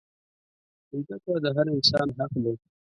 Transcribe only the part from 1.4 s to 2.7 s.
د هر انسان حق دی.